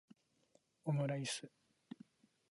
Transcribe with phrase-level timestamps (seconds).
[0.85, 1.47] オムライス